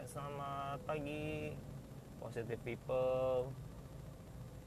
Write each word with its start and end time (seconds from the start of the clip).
Ya, 0.00 0.08
selamat 0.16 0.80
pagi 0.88 1.52
positive 2.24 2.56
people. 2.64 3.52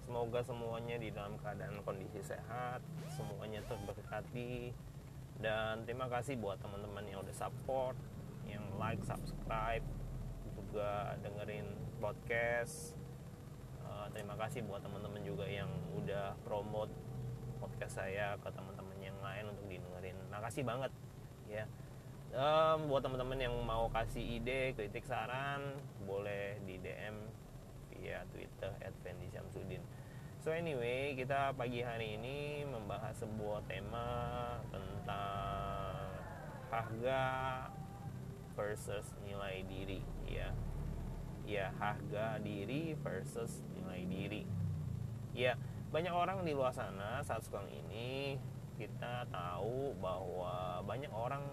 Semoga 0.05 0.45
semuanya 0.45 1.01
di 1.01 1.09
dalam 1.09 1.41
keadaan 1.41 1.81
kondisi 1.81 2.21
sehat, 2.21 2.85
semuanya 3.09 3.65
terberkati. 3.65 4.69
Dan 5.41 5.89
terima 5.89 6.05
kasih 6.05 6.37
buat 6.37 6.61
teman-teman 6.61 7.09
yang 7.09 7.25
udah 7.25 7.33
support, 7.33 7.97
yang 8.45 8.61
like, 8.77 9.01
subscribe, 9.01 9.81
juga 10.53 11.17
dengerin 11.25 11.65
podcast. 11.97 12.93
Uh, 13.81 14.13
terima 14.13 14.37
kasih 14.37 14.61
buat 14.69 14.85
teman-teman 14.85 15.25
juga 15.25 15.49
yang 15.49 15.73
udah 15.97 16.37
promote 16.45 16.93
podcast 17.57 18.05
saya 18.05 18.37
ke 18.37 18.53
teman-teman 18.53 19.01
yang 19.01 19.17
lain 19.17 19.49
untuk 19.49 19.65
didengerin. 19.65 20.13
Makasih 20.29 20.61
banget 20.61 20.93
ya 21.49 21.65
um, 22.33 22.89
buat 22.89 23.05
teman-teman 23.05 23.39
yang 23.39 23.55
mau 23.63 23.87
kasih 23.93 24.41
ide 24.41 24.73
kritik 24.73 25.05
saran 25.05 25.77
boleh 26.03 26.59
di 26.65 26.81
DM 26.81 27.15
via 27.93 28.25
Twitter 28.33 28.73
@fendi_syamsuddin 29.05 29.81
so 30.43 30.51
anyway 30.51 31.15
kita 31.15 31.55
pagi 31.55 31.79
hari 31.85 32.19
ini 32.19 32.67
membahas 32.67 33.15
sebuah 33.21 33.63
tema 33.69 34.09
tentang 34.73 36.03
harga 36.73 37.23
versus 38.57 39.05
nilai 39.21 39.61
diri 39.65 40.01
ya. 40.25 40.49
Ya 41.43 41.69
harga 41.77 42.39
diri 42.39 42.95
versus 43.03 43.61
nilai 43.75 44.01
diri. 44.07 44.43
Ya 45.35 45.59
banyak 45.93 46.13
orang 46.13 46.41
di 46.41 46.55
luar 46.57 46.73
sana 46.73 47.21
saat 47.21 47.45
sekarang 47.45 47.69
ini 47.69 48.41
kita 48.79 49.29
tahu 49.29 49.93
bahwa 50.01 50.81
banyak 50.81 51.11
orang 51.13 51.45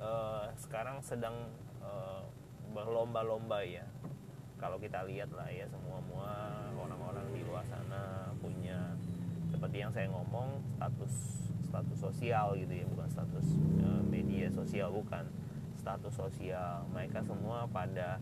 uh, 0.00 0.48
sekarang 0.56 0.98
sedang 1.04 1.52
uh, 1.84 2.24
berlomba-lomba 2.72 3.62
ya. 3.62 3.86
Kalau 4.56 4.76
kita 4.76 5.04
lihat 5.08 5.32
lah 5.32 5.48
ya 5.48 5.64
semua 5.68 6.04
semua 6.04 6.32
orang-orang 6.76 7.24
di 7.32 7.40
luar 7.48 7.64
sana 7.64 8.28
punya 8.44 8.92
seperti 9.48 9.76
yang 9.80 9.92
saya 9.92 10.08
ngomong 10.12 10.60
status 10.76 11.14
status 11.64 11.98
sosial 12.02 12.58
gitu 12.58 12.82
ya 12.82 12.86
bukan 12.90 13.08
status 13.08 13.46
uh, 13.84 14.02
media 14.08 14.48
sosial 14.52 14.88
bukan. 14.90 15.24
Status 15.80 16.12
sosial. 16.12 16.84
Mereka 16.92 17.24
semua 17.24 17.64
pada 17.72 18.20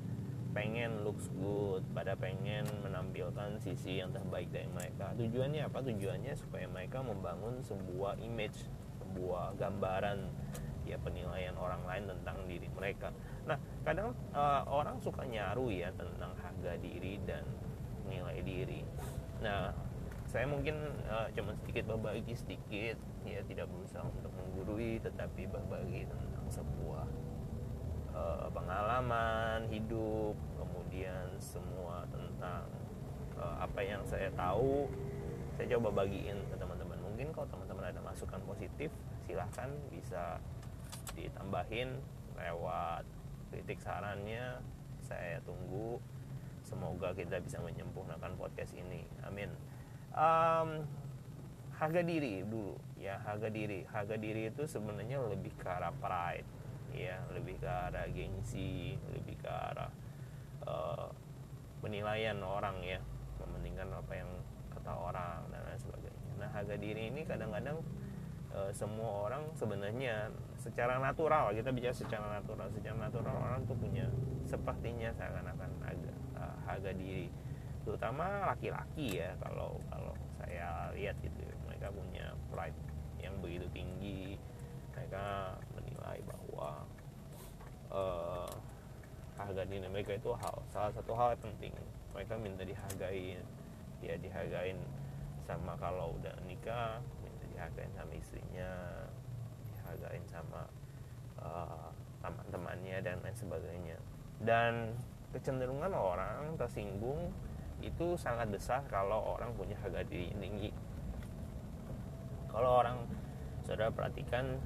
pengen 0.55 1.05
looks 1.05 1.27
good 1.37 1.83
pada 1.93 2.15
pengen 2.15 2.65
menampilkan 2.81 3.59
sisi 3.59 3.99
yang 3.99 4.15
terbaik 4.15 4.49
dari 4.55 4.71
mereka. 4.71 5.11
Tujuannya 5.19 5.67
apa? 5.67 5.83
Tujuannya 5.83 6.39
supaya 6.39 6.71
mereka 6.71 7.03
membangun 7.03 7.61
sebuah 7.67 8.23
image 8.23 8.57
sebuah 9.03 9.59
gambaran 9.59 10.31
ya 10.89 10.97
penilaian 10.99 11.53
orang 11.61 11.85
lain 11.85 12.09
tentang 12.17 12.37
diri 12.49 12.69
mereka. 12.73 13.13
Nah, 13.45 13.61
kadang 13.85 14.17
uh, 14.33 14.65
orang 14.65 14.97
suka 15.05 15.29
nyaru 15.29 15.69
ya 15.69 15.93
tentang 15.93 16.33
harga 16.41 16.73
diri 16.81 17.21
dan 17.29 17.45
nilai 18.09 18.41
diri. 18.41 18.81
Nah, 19.45 19.71
saya 20.29 20.45
mungkin 20.45 20.77
uh, 21.09 21.29
cuma 21.33 21.57
sedikit 21.65 21.89
berbagi 21.89 22.37
sedikit 22.37 22.97
ya 23.25 23.41
tidak 23.49 23.65
berusaha 23.73 24.05
untuk 24.05 24.29
menggurui 24.37 25.01
tetapi 25.01 25.49
berbagi 25.49 26.05
tentang 26.05 26.47
sebuah 26.53 27.09
uh, 28.13 28.49
pengalaman 28.53 29.65
hidup 29.73 30.37
kemudian 30.61 31.33
semua 31.41 32.05
tentang 32.13 32.69
uh, 33.41 33.57
apa 33.65 33.81
yang 33.81 34.05
saya 34.05 34.29
tahu 34.37 34.85
saya 35.57 35.75
coba 35.81 36.05
bagiin 36.05 36.39
ke 36.53 36.57
teman-teman 36.61 37.01
mungkin 37.01 37.33
kalau 37.33 37.49
teman-teman 37.49 37.89
ada 37.89 38.01
masukan 38.05 38.41
positif 38.45 38.93
silahkan 39.25 39.73
bisa 39.89 40.37
ditambahin 41.19 41.99
lewat 42.39 43.03
kritik 43.51 43.83
sarannya 43.83 44.63
saya 45.03 45.43
tunggu. 45.43 45.99
Semoga 46.63 47.17
kita 47.17 47.41
bisa 47.41 47.59
menyempurnakan 47.65 48.37
podcast 48.37 48.77
ini. 48.77 49.03
Amin. 49.25 49.49
Um, 50.13 50.85
harga 51.75 52.03
diri 52.05 52.45
dulu 52.45 52.77
ya 53.01 53.19
harga 53.25 53.49
diri. 53.51 53.83
Harga 53.89 54.15
diri 54.15 54.53
itu 54.53 54.69
sebenarnya 54.69 55.19
lebih 55.27 55.51
ke 55.57 55.67
arah 55.67 55.95
pride 55.97 56.59
ya 56.97 57.21
lebih 57.37 57.61
ke 57.61 57.69
arah 57.69 58.09
gengsi 58.09 58.97
lebih 59.13 59.37
ke 59.41 59.49
arah 59.49 59.93
uh, 60.65 61.09
penilaian 61.85 62.39
orang 62.41 62.81
ya 62.81 63.01
mementingkan 63.39 63.93
apa 63.93 64.13
yang 64.17 64.31
kata 64.73 64.93
orang 64.93 65.41
dan 65.53 65.61
lain 65.69 65.81
sebagainya. 65.81 66.33
Nah 66.41 66.49
harga 66.51 66.75
diri 66.81 67.13
ini 67.13 67.23
kadang-kadang 67.29 67.79
uh, 68.55 68.71
semua 68.73 69.29
orang 69.29 69.53
sebenarnya 69.55 70.33
secara 70.59 70.99
natural 70.99 71.55
kita 71.55 71.71
bicara 71.71 71.95
secara 71.95 72.27
natural. 72.43 72.69
Secara 72.75 72.97
natural 72.99 73.37
orang 73.39 73.63
tuh 73.65 73.79
punya 73.79 74.11
sepertinya 74.45 75.15
seakan-akan 75.15 75.71
agak 75.87 76.19
uh, 76.35 76.59
harga 76.67 76.91
diri. 76.93 77.31
Terutama 77.87 78.51
laki-laki 78.53 79.23
ya 79.23 79.33
kalau 79.41 79.81
kalau 79.89 80.13
saya 80.43 80.93
lihat 80.93 81.17
gitu 81.23 81.47
mereka 81.65 81.89
punya 81.95 82.35
pride 82.51 82.79
yang 83.23 83.35
begitu 83.39 83.67
tinggi. 83.71 84.37
Mereka 84.99 85.55
menilai 85.79 86.19
bahwa 86.27 86.83
uh, 87.95 88.51
harga 89.39 89.63
diri 89.63 89.87
mereka 89.87 90.19
itu 90.19 90.35
hal 90.35 90.59
salah 90.75 90.91
satu 90.91 91.15
hal 91.15 91.39
yang 91.39 91.43
penting. 91.55 91.75
Mereka 92.13 92.35
minta 92.43 92.67
dihargain 92.67 93.47
ya 94.03 94.15
dihargain 94.19 94.79
sama 95.47 95.75
kalau 95.79 96.15
udah 96.19 96.35
nikah 96.47 96.99
minta 97.23 97.45
dihargain 97.51 97.91
sama 97.95 98.13
istrinya 98.15 98.71
dihargain 99.99 100.25
sama 100.31 100.63
uh, 101.43 101.91
teman-temannya 102.23 103.03
dan 103.03 103.19
lain 103.21 103.35
sebagainya. 103.35 103.99
Dan 104.39 104.95
kecenderungan 105.35 105.93
orang 105.93 106.55
tersinggung 106.57 107.35
itu 107.83 108.15
sangat 108.19 108.51
besar 108.51 108.83
kalau 108.91 109.39
orang 109.39 109.51
punya 109.55 109.75
harga 109.83 110.03
diri 110.07 110.31
tinggi. 110.39 110.71
Kalau 112.49 112.83
orang 112.83 113.07
saudara 113.67 113.93
perhatikan 113.93 114.59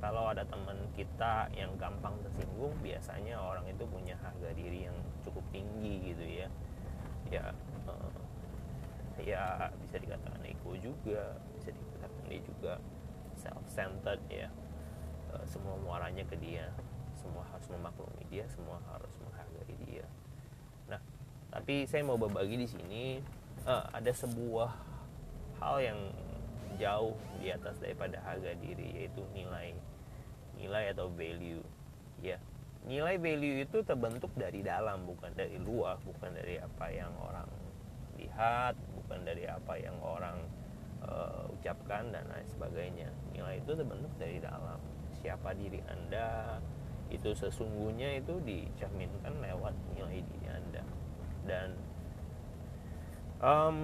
kalau 0.00 0.32
ada 0.32 0.40
teman 0.48 0.80
kita 0.96 1.52
yang 1.52 1.76
gampang 1.76 2.16
tersinggung 2.24 2.72
biasanya 2.80 3.36
orang 3.36 3.68
itu 3.68 3.84
punya 3.84 4.16
harga 4.24 4.48
diri 4.56 4.88
yang 4.88 4.96
cukup 5.20 5.44
tinggi 5.52 6.14
gitu 6.14 6.24
ya. 6.24 6.48
Ya 7.28 7.44
uh, 7.84 8.08
ya 9.20 9.68
bisa 9.84 10.00
dikatakan 10.00 10.40
ego 10.48 10.72
juga 10.80 11.36
bisa 11.60 11.68
dikatakan 11.76 12.24
dia 12.24 12.40
juga 12.40 12.72
self-centered 13.40 14.20
ya. 14.28 14.48
E, 15.32 15.34
semua 15.48 15.80
muaranya 15.80 16.24
ke 16.28 16.36
dia. 16.36 16.68
Semua 17.16 17.44
harus 17.48 17.66
memaklumi 17.68 18.24
dia 18.28 18.44
semua 18.48 18.80
harus 18.92 19.12
menghargai 19.24 19.76
dia. 19.88 20.06
Nah 20.88 21.00
tapi 21.50 21.88
saya 21.88 22.04
mau 22.04 22.20
berbagi 22.20 22.60
di 22.60 22.68
sini 22.68 23.04
e, 23.64 23.74
ada 23.92 24.12
sebuah 24.12 24.70
hal 25.60 25.76
yang 25.80 26.00
jauh 26.80 27.16
di 27.40 27.52
atas 27.52 27.76
daripada 27.80 28.20
harga 28.24 28.52
diri 28.60 29.04
yaitu 29.04 29.24
nilai. 29.32 29.72
Nilai 30.60 30.92
atau 30.92 31.08
value 31.08 31.64
ya. 32.20 32.36
Nilai 32.84 33.20
value 33.20 33.64
itu 33.64 33.84
terbentuk 33.84 34.32
dari 34.36 34.64
dalam 34.64 35.04
bukan 35.04 35.32
dari 35.36 35.60
luar 35.60 36.00
bukan 36.00 36.32
dari 36.32 36.56
apa 36.56 36.86
yang 36.88 37.12
orang 37.20 37.48
lihat 38.20 38.76
bukan 38.96 39.24
dari 39.24 39.48
apa 39.48 39.74
yang 39.80 39.96
orang 40.04 40.36
uh, 41.04 41.48
ucapkan 41.56 42.12
dan 42.12 42.24
lain 42.28 42.48
sebagainya. 42.48 43.08
Nilai 43.32 43.60
itu 43.60 43.72
terbentuk 43.72 44.12
dari 44.16 44.40
dalam. 44.40 44.80
Siapa 45.20 45.52
diri 45.52 45.80
anda 45.88 46.58
itu 47.10 47.34
sesungguhnya 47.34 48.22
itu 48.22 48.38
dicerminkan 48.46 49.42
lewat 49.42 49.74
nilai 49.96 50.22
diri 50.22 50.48
anda. 50.48 50.82
Dan 51.44 51.68
um, 53.42 53.76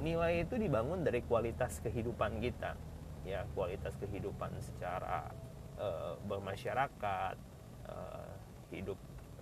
nilai 0.00 0.42
itu 0.42 0.56
dibangun 0.58 1.04
dari 1.04 1.22
kualitas 1.22 1.78
kehidupan 1.84 2.40
kita. 2.42 2.74
Ya 3.22 3.46
kualitas 3.54 3.94
kehidupan 4.02 4.58
secara 4.58 5.30
uh, 5.78 6.18
bermasyarakat 6.26 7.36
uh, 7.86 8.30
hidup 8.74 8.98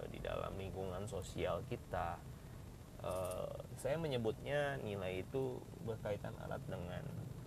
di 0.09 0.19
dalam 0.21 0.57
lingkungan 0.57 1.05
sosial 1.05 1.61
kita 1.69 2.17
uh, 3.05 3.49
saya 3.81 3.97
menyebutnya 3.97 4.77
nilai 4.85 5.25
itu 5.25 5.61
berkaitan 5.85 6.37
erat 6.45 6.61
dengan 6.69 7.05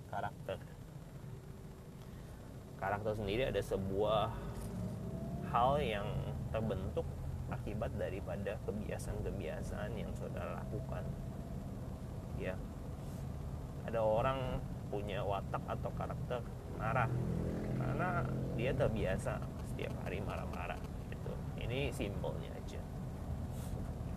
karakter. 0.09 0.57
Karakter 2.81 3.13
sendiri 3.15 3.47
ada 3.47 3.61
sebuah 3.63 4.33
hal 5.53 5.79
yang 5.79 6.07
terbentuk 6.49 7.05
akibat 7.53 7.93
daripada 7.95 8.57
kebiasaan-kebiasaan 8.65 9.93
yang 9.93 10.11
saudara 10.17 10.57
lakukan. 10.61 11.05
Ya 12.41 12.57
ada 13.83 13.99
orang 14.01 14.57
punya 14.89 15.21
watak 15.25 15.61
atau 15.69 15.91
karakter 15.97 16.39
marah 16.77 17.09
karena 17.77 18.25
dia 18.55 18.71
terbiasa 18.73 19.41
setiap 19.69 19.93
hari 20.05 20.21
marah-marah 20.21 20.79
gitu. 21.09 21.33
Ini 21.61 21.89
simpelnya 21.93 22.53
aja. 22.53 22.81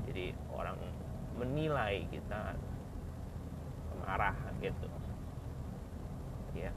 Jadi 0.06 0.32
orang 0.52 0.78
menilai 1.36 2.08
kita 2.08 2.56
marah 4.02 4.36
gitu. 4.60 4.88
Ya. 6.56 6.72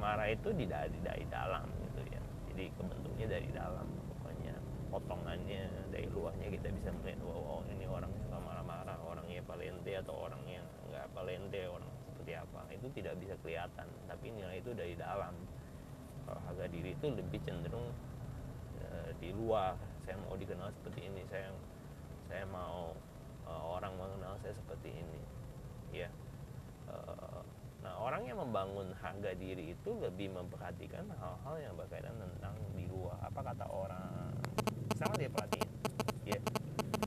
Marah 0.00 0.32
itu 0.32 0.48
di 0.56 0.64
dari, 0.64 0.96
dari 1.04 1.24
dalam 1.28 1.68
gitu 1.84 2.00
ya. 2.08 2.22
Jadi 2.50 2.64
kebentuknya 2.74 3.26
dari 3.28 3.48
dalam 3.52 3.86
pokoknya 4.10 4.54
potongannya 4.88 5.68
dari 5.92 6.08
luarnya 6.08 6.48
kita 6.48 6.72
bisa 6.72 6.90
melihat 6.98 7.20
wow, 7.22 7.60
oh, 7.60 7.62
ini 7.68 7.84
orang 7.84 8.10
yang 8.10 8.42
marah-marah 8.42 8.96
orangnya 9.04 9.44
palente 9.44 9.92
atau 9.92 10.26
orang 10.26 10.40
yang 10.48 10.64
nggak 10.88 11.06
palente 11.12 11.60
orang 11.68 11.92
seperti 12.08 12.32
apa. 12.34 12.60
Itu 12.72 12.88
tidak 12.96 13.14
bisa 13.20 13.36
kelihatan 13.44 13.86
tapi 14.08 14.26
nilai 14.32 14.58
itu 14.58 14.72
dari 14.72 14.96
dalam. 14.96 15.36
Kalau 16.24 16.40
harga 16.46 16.66
diri 16.70 16.94
itu 16.94 17.06
lebih 17.10 17.40
cenderung 17.42 17.90
e, 18.80 18.86
di 19.18 19.34
luar. 19.34 19.74
Saya 20.06 20.16
mau 20.24 20.38
dikenal 20.38 20.70
seperti 20.78 21.10
ini 21.10 21.26
saya 21.28 21.50
saya 22.30 22.46
mau 22.46 22.94
e, 23.42 23.50
orang 23.50 23.92
mengenal 23.98 24.38
saya 24.38 24.54
seperti 24.54 24.94
ini. 24.94 25.20
Ya. 25.90 26.08
E, 26.86 26.94
nah 27.82 27.98
orang 27.98 28.22
yang 28.22 28.38
membangun 28.38 28.94
harga 29.02 29.34
diri 29.34 29.74
itu 29.74 29.90
lebih 29.98 30.30
memperhatikan 30.30 31.10
hal-hal 31.18 31.56
yang 31.58 31.74
berkaitan 31.74 32.14
tentang 32.14 32.54
di 32.78 32.86
luar. 32.86 33.18
Apa 33.26 33.42
kata 33.42 33.66
orang? 33.66 34.30
Sangat 34.94 35.26
dia 35.26 35.30
perhatiin 35.34 35.70
ya. 36.30 36.40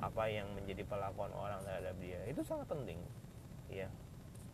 Apa 0.03 0.27
yang 0.27 0.51
menjadi 0.51 0.83
perlakuan 0.83 1.31
orang 1.31 1.63
terhadap 1.63 1.95
dia. 2.03 2.19
Itu 2.27 2.43
sangat 2.43 2.67
penting. 2.67 2.99
Ya. 3.71 3.87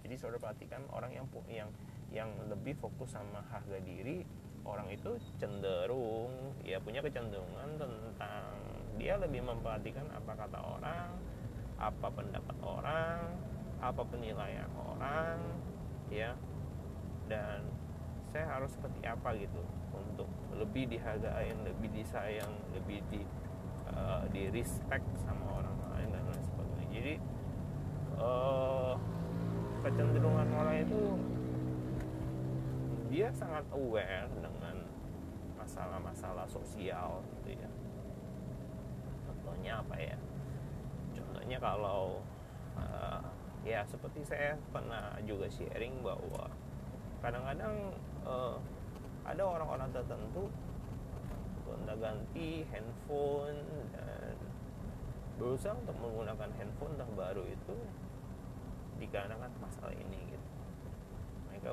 Jadi 0.06 0.16
saudara 0.16 0.54
perhatikan 0.54 0.86
orang 0.94 1.12
yang 1.12 1.26
yang 1.50 1.70
yang 2.10 2.30
lebih 2.50 2.78
fokus 2.78 3.14
sama 3.14 3.42
harga 3.50 3.78
diri 3.82 4.26
orang 4.70 4.88
itu 4.94 5.18
cenderung 5.42 6.54
ya 6.62 6.78
punya 6.78 7.02
kecenderungan 7.02 7.82
tentang 7.82 8.54
dia 9.00 9.16
lebih 9.16 9.42
memperhatikan 9.42 10.06
apa 10.12 10.32
kata 10.36 10.60
orang 10.60 11.10
apa 11.80 12.08
pendapat 12.12 12.58
orang 12.62 13.20
apa 13.80 14.02
penilaian 14.04 14.70
orang 14.76 15.40
ya. 16.12 16.36
Dan 17.30 17.64
saya 18.30 18.46
harus 18.58 18.74
seperti 18.74 19.02
apa 19.06 19.34
gitu 19.38 19.62
untuk 19.94 20.30
lebih 20.54 20.86
dihargai 20.90 21.54
lebih 21.66 21.90
disayang 21.94 22.54
lebih 22.74 23.02
di 23.10 23.22
uh, 23.90 24.26
di 24.30 24.50
respect 24.54 25.06
sama 25.26 25.62
orang 25.62 25.78
lain 25.94 26.10
dan 26.14 26.24
lain 26.30 26.44
sebagainya. 26.46 26.88
Jadi 26.94 27.16
uh, 28.20 28.94
kecenderungan 29.82 30.50
orang 30.54 30.76
itu 30.84 31.02
dia 33.10 33.34
sangat 33.34 33.66
aware 33.74 34.30
dengan 34.38 34.86
masalah-masalah 35.58 36.46
sosial 36.46 37.26
gitu 37.36 37.58
ya. 37.58 37.70
Contohnya 39.26 39.82
apa 39.82 39.96
ya? 39.98 40.18
Contohnya 41.18 41.58
kalau 41.58 42.22
uh, 42.78 43.22
ya 43.66 43.82
seperti 43.90 44.24
saya 44.24 44.56
pernah 44.70 45.18
juga 45.26 45.50
sharing 45.50 46.06
bahwa 46.06 46.48
kadang-kadang 47.20 47.92
uh, 48.24 48.56
ada 49.26 49.44
orang-orang 49.44 49.90
tertentu 49.92 50.48
gonta 51.68 51.94
ganti 52.02 52.66
handphone 52.74 53.62
dan 53.94 54.34
berusaha 55.38 55.76
untuk 55.78 55.98
menggunakan 56.02 56.50
handphone 56.58 56.94
terbaru 56.98 57.46
itu 57.46 57.76
dikarenakan 58.98 59.52
masalah 59.62 59.94
ini 59.94 60.20
gitu. 60.34 60.50
Mereka 61.52 61.70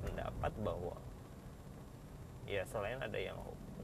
berpendapat 0.00 0.52
bahwa 0.64 0.96
ya 2.48 2.64
selain 2.64 2.98
ada 2.98 3.20
yang 3.20 3.36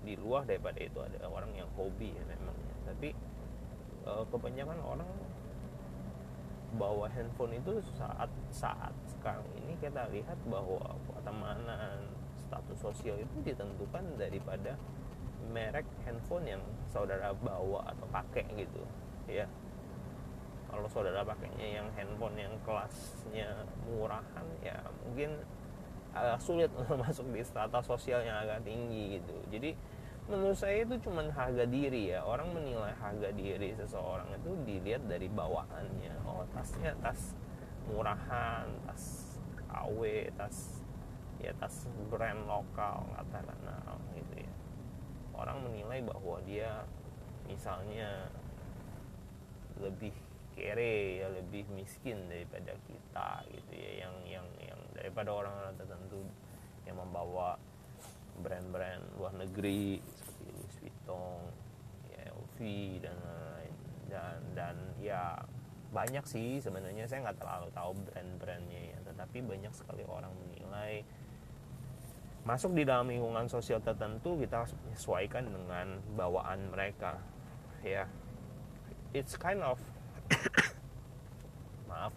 di 0.03 0.17
luar 0.17 0.49
daripada 0.49 0.81
itu 0.81 0.99
ada 0.99 1.21
orang 1.29 1.53
yang 1.53 1.69
hobi 1.77 2.17
ya 2.17 2.25
memangnya 2.25 2.77
tapi 2.89 3.13
uh, 4.09 4.25
kebanyakan 4.33 4.81
orang 4.81 5.11
bawa 6.75 7.07
handphone 7.13 7.57
itu 7.57 7.79
saat 7.95 8.29
saat 8.51 8.93
sekarang 9.07 9.47
ini 9.61 9.79
kita 9.79 10.09
lihat 10.11 10.37
bahwa 10.51 10.99
pertemanan 11.07 12.05
status 12.37 12.79
sosial 12.79 13.17
itu 13.19 13.37
ditentukan 13.43 14.05
daripada 14.19 14.75
merek 15.51 15.87
handphone 16.03 16.47
yang 16.47 16.63
saudara 16.91 17.31
bawa 17.39 17.87
atau 17.95 18.07
pakai 18.11 18.45
gitu 18.59 18.83
ya. 19.31 19.47
Kalau 20.67 20.91
saudara 20.91 21.23
pakainya 21.23 21.81
yang 21.81 21.89
handphone 21.95 22.37
yang 22.37 22.53
kelasnya 22.67 23.65
murahan 23.87 24.47
ya 24.61 24.77
mungkin 25.07 25.39
agak 26.17 26.39
sulit 26.41 26.71
untuk 26.81 26.97
masuk 27.01 27.27
di 27.33 27.43
strata 27.45 27.81
sosial 27.85 28.25
yang 28.25 28.37
agak 28.41 28.65
tinggi 28.65 29.21
gitu. 29.21 29.37
Jadi 29.53 29.71
menurut 30.27 30.59
saya 30.59 30.83
itu 30.83 30.97
cuma 31.05 31.23
harga 31.29 31.65
diri 31.69 32.17
ya. 32.17 32.25
Orang 32.25 32.57
menilai 32.57 32.97
harga 32.97 33.31
diri 33.33 33.77
seseorang 33.77 34.27
itu 34.35 34.51
dilihat 34.65 35.05
dari 35.07 35.29
bawaannya. 35.29 36.15
Oh 36.27 36.43
tasnya 36.57 36.97
tas 37.05 37.37
murahan 37.87 38.67
tas 38.89 39.05
KW 39.71 40.31
tas 40.35 40.83
ya 41.39 41.53
tas 41.61 41.87
brand 42.09 42.49
lokal 42.49 43.05
katakanlah 43.15 44.01
gitu 44.17 44.43
ya. 44.43 44.53
Orang 45.37 45.63
menilai 45.69 46.01
bahwa 46.01 46.41
dia 46.49 46.83
misalnya 47.47 48.33
lebih 49.77 50.13
kere 50.57 51.21
ya 51.21 51.29
lebih 51.29 51.69
miskin 51.77 52.17
daripada 52.33 52.73
kita 52.89 53.45
gitu 53.53 53.73
ya 53.77 54.09
yang 54.09 54.17
yang 54.25 54.49
yang 54.65 54.76
daripada 54.97 55.31
orang-orang 55.31 55.77
tertentu 55.77 56.25
yang 56.89 56.97
membawa 56.97 57.61
brand-brand 58.41 59.05
luar 59.17 59.33
negeri 59.37 60.01
seperti 60.01 60.45
Louis 60.53 60.75
Vuitton, 60.81 61.41
ya, 62.13 62.21
LV 62.33 62.57
dan 63.01 63.17
lain 63.17 63.73
dan 64.07 64.39
dan 64.53 64.77
ya 65.01 65.23
banyak 65.93 66.25
sih 66.29 66.61
sebenarnya. 66.61 67.09
Saya 67.09 67.29
nggak 67.29 67.39
terlalu 67.41 67.69
tahu 67.73 67.93
brand-brandnya 68.11 68.83
ya 68.97 68.99
tetapi 69.13 69.39
banyak 69.45 69.73
sekali 69.73 70.05
orang 70.09 70.33
menilai 70.35 71.05
masuk 72.47 72.79
di 72.79 72.87
dalam 72.87 73.11
lingkungan 73.11 73.51
sosial 73.51 73.83
tertentu 73.83 74.39
kita 74.39 74.63
harus 74.63 74.75
menyesuaikan 74.87 75.51
dengan 75.51 75.99
bawaan 76.15 76.71
mereka. 76.71 77.19
Ya 77.83 78.09
it's 79.17 79.39
kind 79.41 79.65
of 79.65 79.81
maaf 81.91 82.13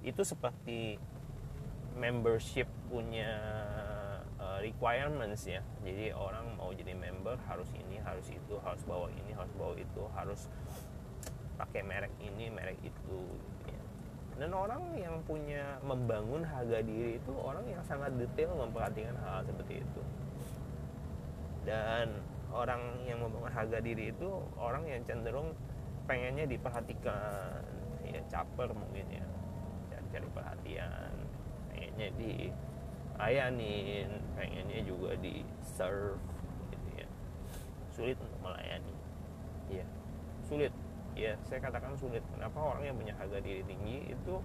itu 0.00 0.22
seperti 0.24 0.96
membership 2.00 2.64
punya 2.88 3.28
uh, 4.40 4.58
requirements 4.64 5.44
ya. 5.44 5.60
Jadi 5.84 6.16
orang 6.16 6.56
mau 6.56 6.72
jadi 6.72 6.96
member 6.96 7.36
harus 7.44 7.68
ini 7.76 8.00
harus 8.00 8.24
itu 8.32 8.56
harus 8.64 8.80
bawa 8.88 9.12
ini 9.12 9.36
harus 9.36 9.52
bawa 9.60 9.76
itu 9.76 10.02
harus 10.16 10.48
pakai 11.60 11.84
merek 11.84 12.12
ini 12.24 12.48
merek 12.48 12.80
itu 12.80 13.20
gitu 13.20 13.68
ya. 13.68 13.82
dan 14.40 14.56
orang 14.56 14.96
yang 14.96 15.20
punya 15.28 15.76
membangun 15.84 16.40
harga 16.40 16.80
diri 16.80 17.20
itu 17.20 17.32
orang 17.36 17.68
yang 17.68 17.84
sangat 17.84 18.08
detail 18.16 18.56
memperhatikan 18.56 19.12
hal, 19.20 19.44
seperti 19.44 19.84
itu. 19.84 20.02
Dan 21.68 22.16
orang 22.48 23.04
yang 23.04 23.20
membangun 23.20 23.52
harga 23.52 23.84
diri 23.84 24.08
itu 24.08 24.40
orang 24.56 24.88
yang 24.88 25.04
cenderung 25.04 25.52
pengennya 26.08 26.48
diperhatikan 26.48 27.60
ya 28.08 28.24
caper 28.32 28.72
mungkin 28.72 29.04
ya. 29.12 29.26
Cari 30.10 30.26
perhatian 30.34 31.29
pengennya 32.00 32.16
di 32.16 32.48
layanin 33.20 34.08
pengennya 34.32 34.80
juga 34.88 35.12
di 35.20 35.44
serve 35.60 36.16
gitu 36.72 36.88
ya. 36.96 37.08
Sulit 37.92 38.16
untuk 38.16 38.40
melayani. 38.40 38.96
Ya 39.68 39.84
sulit. 40.48 40.72
Ya 41.12 41.36
saya 41.44 41.60
katakan 41.60 41.92
sulit. 42.00 42.24
Kenapa 42.32 42.56
orang 42.56 42.88
yang 42.88 42.96
punya 42.96 43.12
harga 43.20 43.36
diri 43.44 43.60
tinggi 43.68 44.16
itu 44.16 44.40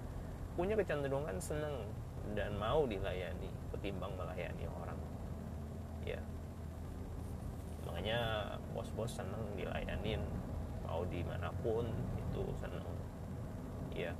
punya 0.59 0.75
kecenderungan 0.75 1.39
seneng 1.39 1.87
dan 2.35 2.59
mau 2.59 2.83
dilayani 2.83 3.47
ketimbang 3.71 4.11
melayani 4.19 4.67
orang? 4.67 4.99
Ya 6.03 6.19
makanya 7.87 8.19
bos-bos 8.75 9.15
seneng 9.15 9.39
dilayanin 9.55 10.19
mau 10.83 11.07
di 11.07 11.23
mana 11.23 11.55
pun 11.63 11.87
itu 12.19 12.43
seneng. 12.59 12.83
Ya 13.95 14.11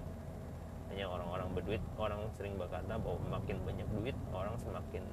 hanya 0.96 1.12
orang-orang 1.12 1.52
berduit 1.52 1.84
orang 2.00 2.24
sering 2.40 2.56
berkata 2.56 2.96
bahwa 2.96 3.20
makin 3.28 3.60
banyak 3.68 3.84
duit 4.00 4.16
orang 4.32 4.56
semakin 4.56 5.04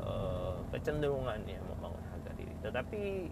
uh, 0.00 0.56
kecenderungan 0.72 1.44
ya 1.44 1.60
membangun 1.60 2.00
harga 2.08 2.32
diri. 2.40 2.56
Tetapi 2.64 3.28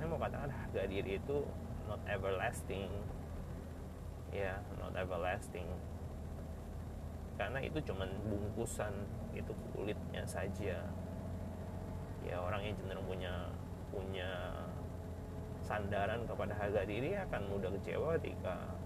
saya 0.00 0.08
mau 0.08 0.16
katakan 0.16 0.48
harga 0.48 0.88
diri 0.88 1.20
itu 1.20 1.44
not 1.84 2.00
everlasting 2.08 2.88
ya 4.32 4.56
not 4.80 4.96
everlasting. 4.96 5.68
Karena 7.36 7.60
itu 7.60 7.76
cuman 7.84 8.08
bungkusan 8.24 8.96
itu 9.36 9.52
kulitnya 9.76 10.24
saja. 10.24 10.80
Ya 12.24 12.36
orang 12.40 12.64
yang 12.64 12.72
cenderung 12.80 13.04
punya 13.04 13.52
punya 13.92 14.32
sandaran 15.60 16.24
kepada 16.24 16.56
harga 16.56 16.88
diri 16.88 17.20
akan 17.20 17.52
mudah 17.52 17.68
kecewa 17.76 18.16
ketika 18.16 18.80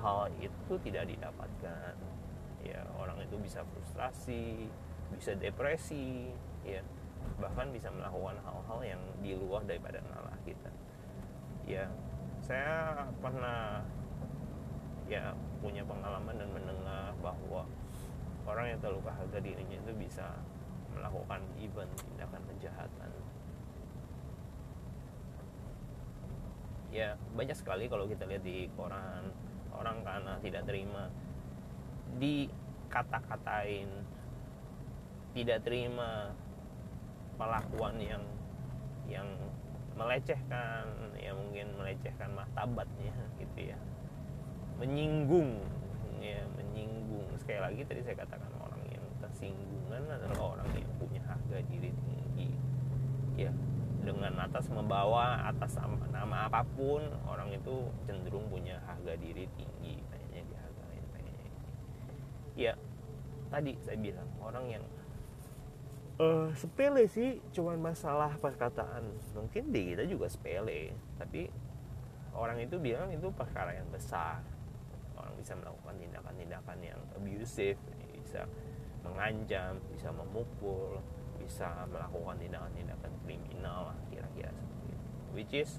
hal 0.00 0.32
itu 0.40 0.74
tidak 0.84 1.04
didapatkan. 1.08 1.94
Ya 2.60 2.84
orang 3.00 3.20
itu 3.24 3.36
bisa 3.40 3.64
frustrasi 3.64 4.68
bisa 5.14 5.34
depresi 5.36 6.30
ya. 6.64 6.80
Bahkan 7.40 7.72
bisa 7.72 7.92
melakukan 7.92 8.40
hal-hal 8.44 8.80
yang 8.84 9.02
di 9.20 9.36
luar 9.36 9.64
daripada 9.64 10.00
nalar 10.08 10.36
kita. 10.44 10.70
Ya 11.68 11.88
saya 12.40 13.06
pernah 13.20 13.84
ya 15.10 15.34
punya 15.60 15.82
pengalaman 15.84 16.38
dan 16.38 16.48
mendengar 16.54 17.12
bahwa 17.20 17.66
orang 18.46 18.74
yang 18.74 18.80
terluka 18.80 19.12
harga 19.12 19.38
dirinya 19.42 19.76
itu 19.76 19.92
bisa 19.98 20.26
melakukan 20.94 21.42
event 21.60 21.90
tindakan 21.98 22.42
kejahatan. 22.54 23.10
Ya 26.90 27.14
banyak 27.38 27.54
sekali 27.54 27.86
kalau 27.86 28.10
kita 28.10 28.26
lihat 28.26 28.42
di 28.42 28.66
koran 28.74 29.30
orang 29.80 30.04
karena 30.04 30.32
tidak 30.44 30.62
terima. 30.68 31.08
Dikata-katain 32.20 33.88
tidak 35.32 35.58
terima 35.64 36.36
pelakuan 37.40 37.96
yang 37.96 38.24
yang 39.08 39.26
melecehkan 39.96 40.86
ya 41.16 41.32
mungkin 41.32 41.72
melecehkan 41.80 42.30
martabatnya 42.36 43.16
gitu 43.40 43.72
ya. 43.72 43.78
Menyinggung 44.76 45.64
ya 46.20 46.44
menyinggung. 46.60 47.26
Sekali 47.40 47.60
lagi 47.64 47.80
tadi 47.88 48.04
saya 48.04 48.20
katakan 48.20 48.52
orang 48.60 48.84
yang 48.92 49.04
tersinggungan 49.24 50.04
adalah 50.06 50.56
orang 50.56 50.68
yang 50.76 50.92
punya 51.00 51.24
harga 51.24 51.58
diri 51.72 51.90
tinggi 52.04 52.52
ya 53.40 53.52
dengan 54.00 54.32
atas 54.40 54.66
membawa 54.72 55.44
atas 55.44 55.76
nama 56.08 56.48
apa 56.48 56.64
pun 56.76 57.04
orang 57.28 57.52
itu 57.52 57.88
cenderung 58.08 58.48
punya 58.48 58.80
harga 58.88 59.14
diri 59.20 59.44
tinggi 59.54 60.00
pengennya 60.08 60.42
dihargain 60.44 61.04
pengennya 61.12 61.44
ini. 61.44 61.60
Ya 62.56 62.74
tadi 63.52 63.76
saya 63.84 63.98
bilang 63.98 64.28
orang 64.40 64.64
yang 64.70 64.84
uh, 66.22 66.48
sepele 66.56 67.04
sih 67.06 67.38
cuman 67.52 67.80
masalah 67.80 68.36
perkataan. 68.40 69.04
Mungkin 69.36 69.72
di 69.72 69.94
kita 69.94 70.04
juga 70.08 70.26
sepele 70.32 70.96
tapi 71.20 71.48
orang 72.32 72.60
itu 72.62 72.80
bilang 72.80 73.12
itu 73.12 73.28
perkara 73.32 73.76
yang 73.76 73.88
besar. 73.92 74.40
Orang 75.16 75.36
bisa 75.36 75.52
melakukan 75.52 76.00
tindakan-tindakan 76.00 76.78
yang 76.80 77.00
abusive 77.12 77.76
bisa 78.20 78.46
mengancam 79.02 79.80
bisa 79.90 80.12
memukul 80.12 81.00
bisa 81.50 81.66
melakukan 81.90 82.38
tindakan-tindakan 82.38 83.10
kriminal 83.26 83.90
lah 83.90 83.98
kira-kira 84.06 84.54
seperti 84.54 84.86
itu. 84.94 85.06
Which 85.34 85.52
is 85.58 85.70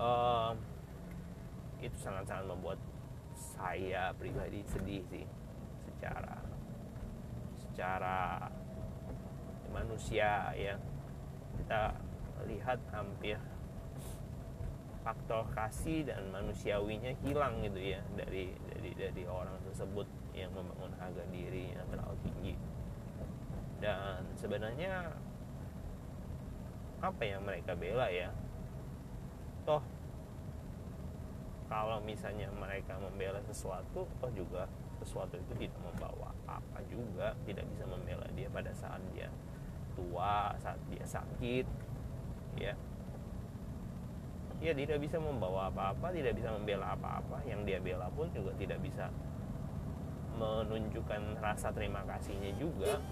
uh, 0.00 0.56
itu 1.84 1.92
sangat-sangat 2.00 2.48
membuat 2.48 2.80
saya 3.36 4.16
pribadi 4.16 4.64
sedih 4.64 5.04
sih 5.12 5.28
secara 5.84 6.40
secara 7.60 8.48
manusia 9.68 10.56
ya. 10.56 10.80
Kita 11.60 11.92
lihat 12.48 12.80
hampir 12.96 13.36
faktor 15.04 15.44
kasih 15.52 16.08
dan 16.08 16.32
manusiawinya 16.32 17.12
hilang 17.20 17.60
gitu 17.60 17.76
ya 17.76 18.00
dari 18.16 18.56
dari 18.72 18.96
dari 18.96 19.22
orang 19.28 19.60
tersebut 19.68 20.08
yang 20.32 20.48
membangun 20.56 20.96
harga 20.96 21.28
diri 21.28 21.76
yang 21.76 21.84
terlalu 21.92 22.16
tinggi 22.24 22.54
dan 23.82 24.22
sebenarnya 24.38 25.10
apa 27.02 27.22
yang 27.26 27.42
mereka 27.42 27.74
bela 27.74 28.06
ya? 28.06 28.30
Toh 29.66 29.82
kalau 31.66 31.98
misalnya 32.04 32.46
mereka 32.54 32.94
membela 33.02 33.42
sesuatu 33.42 34.06
toh 34.06 34.32
juga 34.36 34.70
sesuatu 35.02 35.34
itu 35.34 35.66
tidak 35.66 35.80
membawa 35.82 36.30
apa 36.46 36.78
juga 36.86 37.34
tidak 37.42 37.66
bisa 37.74 37.82
membela 37.90 38.28
dia 38.38 38.46
pada 38.52 38.70
saat 38.70 39.02
dia 39.10 39.26
tua 39.98 40.54
saat 40.62 40.78
dia 40.86 41.02
sakit 41.02 41.66
ya. 42.54 42.78
Ya 44.62 44.70
tidak 44.78 45.02
bisa 45.02 45.18
membawa 45.18 45.66
apa-apa 45.74 46.14
tidak 46.14 46.38
bisa 46.38 46.54
membela 46.54 46.94
apa-apa. 46.94 47.42
Yang 47.50 47.60
dia 47.66 47.78
bela 47.82 48.06
pun 48.14 48.30
juga 48.30 48.54
tidak 48.54 48.78
bisa 48.78 49.10
menunjukkan 50.38 51.42
rasa 51.42 51.74
terima 51.74 52.06
kasihnya 52.06 52.54
juga 52.62 53.02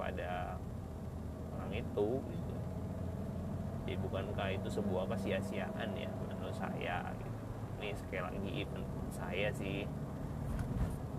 kepada 0.00 0.56
orang 1.60 1.76
itu 1.76 2.08
gitu. 2.32 2.56
Jadi 3.84 3.96
bukankah 4.00 4.48
itu 4.56 4.68
sebuah 4.72 5.04
kesia-siaan 5.12 5.92
ya 5.92 6.08
menurut 6.24 6.56
saya 6.56 7.04
gitu. 7.20 7.40
Ini 7.84 7.92
sekali 8.00 8.20
lagi 8.24 8.64
menurut 8.64 9.12
saya 9.12 9.52
sih. 9.52 9.84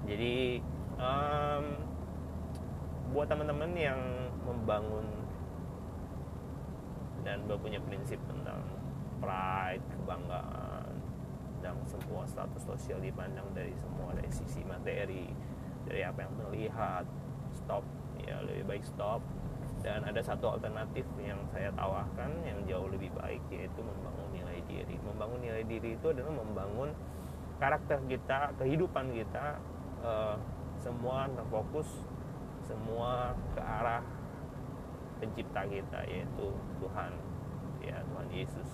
Jadi 0.10 0.66
um, 0.98 1.78
buat 3.14 3.30
teman-teman 3.30 3.70
yang 3.78 4.02
membangun 4.50 5.06
dan 7.22 7.46
punya 7.46 7.78
prinsip 7.86 8.18
tentang 8.26 8.66
pride, 9.22 9.86
kebanggaan, 9.94 10.90
dan 11.62 11.78
semua 11.86 12.26
status 12.26 12.66
sosial 12.66 12.98
dipandang 12.98 13.46
dari 13.54 13.78
semua 13.78 14.10
dari 14.18 14.34
sisi 14.34 14.66
materi, 14.66 15.30
dari 15.86 16.02
apa 16.02 16.26
yang 16.26 16.34
terlihat, 16.42 17.06
stop 17.54 17.86
lebih 18.46 18.64
baik 18.68 18.84
stop. 18.86 19.22
Dan 19.82 20.06
ada 20.06 20.22
satu 20.22 20.54
alternatif 20.54 21.06
yang 21.18 21.42
saya 21.50 21.74
tawarkan 21.74 22.46
yang 22.46 22.62
jauh 22.70 22.86
lebih 22.86 23.10
baik 23.18 23.42
yaitu 23.50 23.82
membangun 23.82 24.30
nilai 24.30 24.62
diri. 24.70 24.96
Membangun 25.02 25.42
nilai 25.42 25.64
diri 25.66 25.98
itu 25.98 26.08
adalah 26.14 26.34
membangun 26.38 26.94
karakter 27.58 27.98
kita 28.06 28.54
kehidupan 28.62 29.10
kita 29.14 29.58
uh, 30.06 30.38
semua 30.82 31.30
terfokus 31.34 31.90
semua 32.66 33.34
ke 33.54 33.62
arah 33.62 34.06
pencipta 35.18 35.66
kita 35.66 36.06
yaitu 36.06 36.48
Tuhan. 36.78 37.12
Ya 37.82 37.98
Tuhan 38.06 38.28
Yesus. 38.30 38.70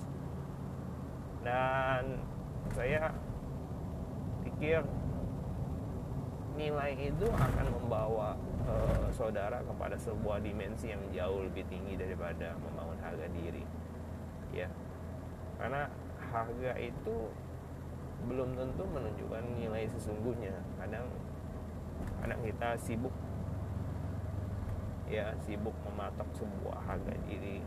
Dan 1.47 2.19
saya 2.75 3.15
pikir 4.43 4.83
nilai 6.57 6.91
itu 6.97 7.27
akan 7.29 7.67
membawa 7.71 8.33
uh, 8.65 8.96
saudara 9.17 9.65
kepada 9.65 9.97
sebuah 9.97 10.45
dimensi 10.45 10.93
yang 10.93 11.01
jauh 11.09 11.41
lebih 11.41 11.65
tinggi 11.65 11.97
daripada 11.97 12.53
membangun 12.61 13.01
harga 13.01 13.25
diri. 13.33 13.65
Ya. 14.53 14.69
Karena 15.57 15.89
harga 16.29 16.77
itu 16.77 17.15
belum 18.29 18.53
tentu 18.53 18.85
menunjukkan 18.85 19.43
nilai 19.57 19.89
sesungguhnya. 19.89 20.53
Kadang 20.77 21.09
kadang 22.21 22.39
kita 22.45 22.77
sibuk. 22.77 23.15
Ya 25.09 25.33
sibuk 25.41 25.73
mematok 25.89 26.29
sebuah 26.37 26.77
harga 26.85 27.17
diri 27.25 27.65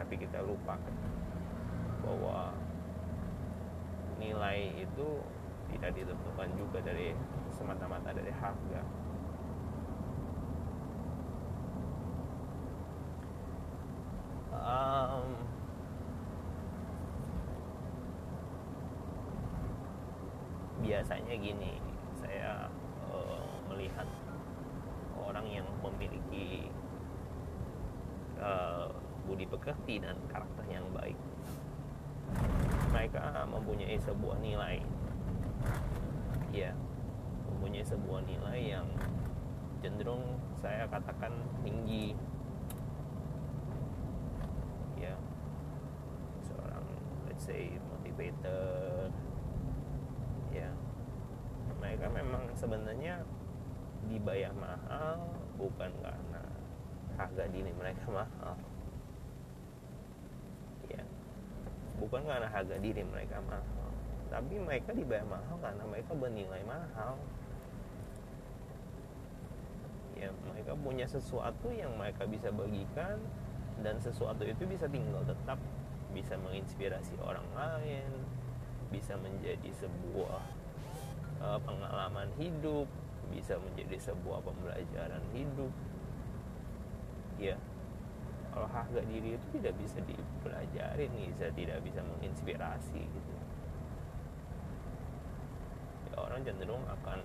tapi 0.00 0.16
kita 0.16 0.40
lupa 0.40 0.80
bahwa 2.00 2.56
nilai 4.16 4.72
itu 4.80 5.20
tidak 5.68 5.92
ditentukan 5.92 6.48
juga 6.56 6.80
dari 6.80 7.12
semata-mata 7.52 8.16
dari 8.16 8.32
harga 8.32 8.80
um, 14.60 15.26
biasanya 20.80 21.34
gini 21.36 21.76
saya 22.16 22.68
uh, 23.12 23.44
melihat 23.68 24.08
orang 25.20 25.46
yang 25.48 25.68
memiliki 25.84 26.72
uh, 28.40 28.88
budi 29.28 29.44
pekerti 29.44 30.00
dan 30.00 30.16
karakter 30.32 30.64
yang 30.72 30.84
baik. 30.96 31.16
Mereka 32.90 33.46
mempunyai 33.46 33.98
sebuah 34.00 34.38
nilai. 34.42 34.82
Ya 36.50 36.74
mempunyai 37.46 37.84
sebuah 37.84 38.24
nilai 38.24 38.60
yang 38.72 38.88
cenderung 39.84 40.40
saya 40.56 40.88
katakan 40.88 41.32
tinggi 41.60 42.16
say 47.50 47.66
motivator. 47.90 49.10
Ya. 50.54 50.70
Mereka 51.82 52.06
memang 52.14 52.46
sebenarnya 52.54 53.26
dibayar 54.06 54.54
mahal 54.54 55.18
bukan 55.58 55.90
karena 55.98 56.42
harga 57.18 57.44
diri 57.50 57.74
mereka 57.74 58.06
mahal. 58.22 58.54
Ya. 60.86 61.02
Bukan 61.98 62.22
karena 62.22 62.46
harga 62.46 62.78
diri 62.78 63.02
mereka 63.02 63.42
mahal. 63.42 63.90
Tapi 64.30 64.62
mereka 64.62 64.94
dibayar 64.94 65.26
mahal 65.26 65.58
karena 65.58 65.82
mereka 65.90 66.14
bernilai 66.14 66.62
mahal. 66.62 67.18
Ya 70.14 70.30
mereka 70.46 70.78
punya 70.78 71.08
sesuatu 71.08 71.72
yang 71.74 71.98
mereka 71.98 72.28
bisa 72.30 72.52
bagikan 72.54 73.18
dan 73.80 73.96
sesuatu 73.98 74.44
itu 74.44 74.68
bisa 74.68 74.84
tinggal 74.86 75.24
tetap 75.24 75.56
bisa 76.10 76.34
menginspirasi 76.38 77.14
orang 77.22 77.46
lain 77.54 78.10
bisa 78.90 79.14
menjadi 79.18 79.70
sebuah 79.78 80.42
uh, 81.40 81.58
pengalaman 81.62 82.28
hidup 82.36 82.90
bisa 83.30 83.54
menjadi 83.62 84.10
sebuah 84.10 84.42
pembelajaran 84.42 85.22
hidup. 85.30 85.70
Ya 87.38 87.56
kalau 88.50 88.66
harga 88.66 89.00
diri 89.06 89.38
itu 89.38 89.46
tidak 89.54 89.78
bisa 89.78 90.02
dipelajari 90.02 91.06
bisa 91.14 91.46
tidak 91.54 91.78
bisa 91.86 92.02
menginspirasi 92.02 93.00
gitu. 93.06 93.34
Ya, 96.10 96.16
orang 96.18 96.42
cenderung 96.42 96.82
akan 96.90 97.22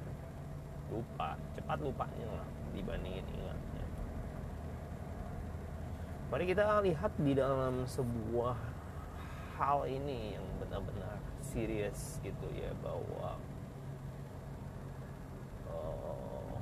lupa 0.94 1.34
cepat 1.58 1.82
lupanya 1.82 2.30
lah 2.30 2.48
dibandingin 2.78 3.26
ingatnya 3.34 3.75
mari 6.36 6.52
kita 6.52 6.84
lihat 6.84 7.16
di 7.24 7.32
dalam 7.32 7.88
sebuah 7.88 8.60
hal 9.56 9.88
ini 9.88 10.36
yang 10.36 10.44
benar-benar 10.60 11.16
serius 11.40 12.20
gitu 12.28 12.52
ya 12.52 12.76
bahwa 12.84 13.40
uh, 15.72 16.60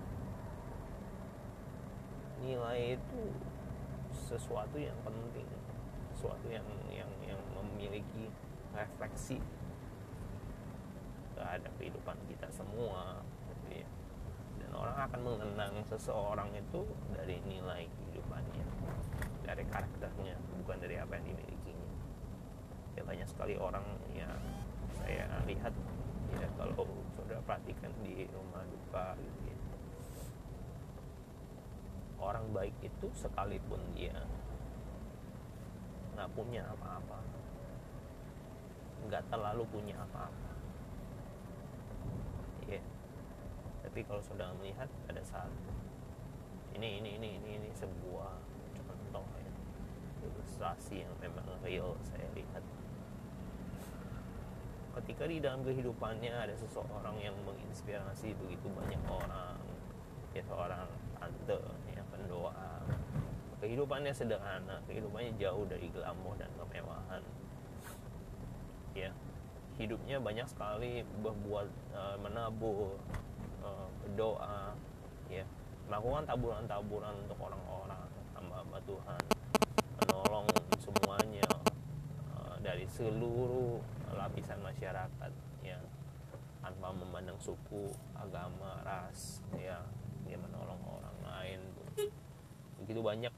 nilai 2.46 3.02
itu 3.02 3.22
sesuatu 4.14 4.78
yang 4.78 4.94
penting 5.02 5.50
sesuatu 6.14 6.46
yang 6.54 6.70
yang 6.94 7.10
yang 7.26 7.42
memiliki 7.58 8.30
refleksi 8.78 9.42
terhadap 11.34 11.74
kehidupan 11.82 12.22
kita 12.30 12.46
semua 12.54 13.26
gitu 13.50 13.82
ya. 13.82 13.90
dan 14.62 14.70
orang 14.78 14.98
akan 15.10 15.20
mengenang 15.34 15.82
seseorang 15.90 16.54
itu 16.54 16.86
dari 17.18 17.42
nilai 17.50 17.90
kehidupannya 17.90 18.73
dari 19.44 19.64
karakternya 19.68 20.36
bukan 20.64 20.78
dari 20.80 20.96
apa 20.98 21.20
yang 21.20 21.26
dimilikinya. 21.36 21.92
Ya 22.96 23.02
banyak 23.04 23.28
sekali 23.28 23.60
orang 23.60 23.84
yang 24.16 24.40
saya 25.04 25.28
lihat 25.46 25.74
ya 26.34 26.48
kalau 26.58 26.88
sudah 27.20 27.40
perhatikan 27.44 27.92
di 28.02 28.26
rumah 28.32 28.64
duka 28.66 29.20
gitu 29.20 29.40
ya. 29.52 29.58
Orang 32.24 32.56
baik 32.56 32.74
itu 32.80 33.08
sekalipun 33.12 33.84
dia 33.94 34.16
nggak 36.14 36.30
punya 36.38 36.62
apa-apa 36.70 37.20
nggak 39.04 39.24
terlalu 39.28 39.68
punya 39.68 40.00
apa-apa. 40.00 40.52
Ya 42.72 42.80
tapi 43.84 44.00
kalau 44.08 44.24
sudah 44.24 44.48
melihat 44.58 44.88
ada 45.12 45.20
satu 45.22 45.70
ini 46.74 47.04
ini 47.04 47.20
ini 47.20 47.30
ini 47.38 47.50
ini 47.62 47.70
sebuah 47.76 48.53
ilustrasi 50.64 51.04
yang 51.04 51.12
memang 51.20 51.44
real 51.60 51.92
saya 52.08 52.24
lihat. 52.32 52.64
Ketika 54.96 55.28
di 55.28 55.44
dalam 55.44 55.60
kehidupannya 55.68 56.32
ada 56.32 56.56
seseorang 56.56 57.20
yang 57.20 57.36
menginspirasi 57.44 58.32
begitu 58.40 58.72
banyak 58.72 59.02
orang 59.12 59.60
ya 60.32 60.40
seorang 60.48 60.88
tante 61.20 61.60
yang 61.92 62.08
pendoa. 62.08 62.80
Kehidupannya 63.60 64.16
sederhana 64.16 64.80
kehidupannya 64.88 65.36
jauh 65.36 65.68
dari 65.68 65.92
glamor 65.92 66.40
dan 66.40 66.48
kemewahan. 66.56 67.24
Ya 68.96 69.12
hidupnya 69.76 70.24
banyak 70.24 70.48
sekali 70.48 71.04
berbuat 71.20 71.68
uh, 71.92 72.16
menabur 72.24 72.96
uh, 73.68 74.72
ya. 75.28 75.44
Melakukan 75.92 76.24
taburan-taburan 76.24 77.14
untuk 77.28 77.36
orang-orang 77.44 78.08
hamba-hamba 78.40 78.80
Tuhan 78.88 79.33
menolong 80.34 80.50
semuanya 80.82 81.46
uh, 82.34 82.58
dari 82.66 82.90
seluruh 82.90 83.78
lapisan 84.18 84.58
masyarakat 84.66 85.30
ya. 85.62 85.78
Tanpa 86.58 86.90
memandang 86.90 87.38
suku 87.38 87.94
agama 88.18 88.82
ras 88.82 89.46
ya. 89.54 89.86
Dia 90.26 90.42
menolong 90.42 90.82
orang 90.82 91.18
lain 91.22 91.60
begitu 92.82 93.06
banyak 93.06 93.30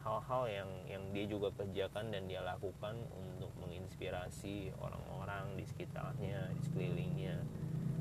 hal-hal 0.00 0.42
yang 0.48 0.70
yang 0.88 1.04
dia 1.12 1.28
juga 1.28 1.52
kerjakan 1.60 2.08
dan 2.08 2.24
dia 2.24 2.40
lakukan 2.40 2.96
untuk 3.12 3.52
menginspirasi 3.60 4.72
orang-orang 4.80 5.60
di 5.60 5.68
sekitarnya 5.68 6.56
di 6.56 6.60
sekelilingnya. 6.64 7.36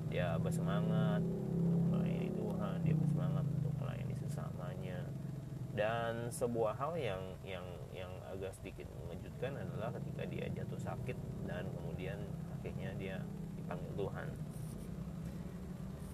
Dia 0.07 0.39
bersemangat 0.39 1.19
untuk 1.59 1.91
melayani 1.91 2.31
Tuhan 2.31 2.77
dia 2.87 2.95
bersemangat 2.95 3.45
untuk 3.51 3.73
melayani 3.83 4.15
sesamanya 4.15 5.11
dan 5.73 6.29
sebuah 6.29 6.77
hal 6.77 6.93
yang 6.93 7.23
yang 7.41 7.65
yang 7.97 8.13
agak 8.29 8.53
sedikit 8.53 8.85
mengejutkan 9.01 9.57
adalah 9.57 9.89
ketika 9.97 10.23
dia 10.29 10.45
jatuh 10.53 10.77
sakit 10.77 11.17
dan 11.49 11.65
kemudian 11.73 12.21
akhirnya 12.53 12.93
dia 13.01 13.17
dipanggil 13.57 13.91
Tuhan. 13.97 14.27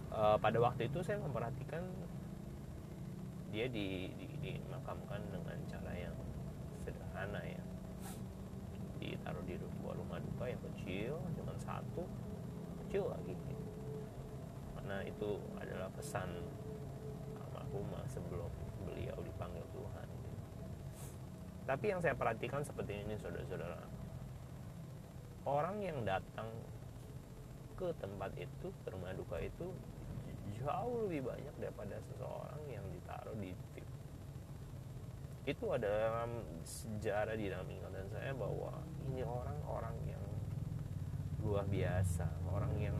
Uh, 0.10 0.38
pada 0.40 0.58
waktu 0.58 0.90
itu 0.90 1.04
saya 1.06 1.22
memperhatikan 1.22 1.86
dia 3.52 3.68
di, 3.70 4.10
di, 4.16 4.28
dimakamkan 4.42 5.22
dengan 5.28 5.58
cara 5.68 5.92
yang 5.92 6.16
sederhana 6.80 7.44
ya. 7.44 7.64
Ditaruh 9.04 9.44
di 9.44 9.60
sebuah 9.60 9.94
rumah 10.00 10.24
duka 10.24 10.48
yang 10.48 10.62
kecil 10.72 11.20
cuma 11.36 11.54
satu 11.60 12.08
kecil 12.88 13.12
lagi. 13.12 13.36
Karena 14.80 15.04
itu 15.04 15.38
adalah 15.60 15.92
pesan 15.94 16.32
almarhumah 17.38 18.08
sebelum 18.10 18.50
beliau 18.90 19.18
dipanggil 19.22 19.66
Tuhan 19.70 20.08
tapi 21.70 21.94
yang 21.94 22.02
saya 22.02 22.18
perhatikan 22.18 22.66
seperti 22.66 23.06
ini 23.06 23.14
saudara-saudara. 23.22 23.78
Orang 25.46 25.86
yang 25.86 26.02
datang 26.02 26.50
ke 27.78 27.94
tempat 28.02 28.34
itu 28.42 28.74
ke 28.82 28.88
rumah 28.90 29.14
duka 29.14 29.38
itu 29.38 29.70
jauh 30.58 31.06
lebih 31.06 31.30
banyak 31.30 31.56
daripada 31.62 32.02
seseorang 32.10 32.60
yang 32.74 32.82
ditaruh 32.90 33.38
di 33.38 33.54
tip 33.78 33.86
itu 35.48 35.66
ada 35.74 35.88
dalam 35.88 36.46
sejarah 36.62 37.34
di 37.34 37.50
dalam 37.50 37.66
ingatan 37.66 38.06
saya 38.12 38.36
bahwa 38.36 38.84
ini 39.10 39.26
orang-orang 39.26 39.98
yang 40.06 40.26
luar 41.42 41.66
biasa 41.66 42.28
orang 42.52 42.74
yang 42.78 42.98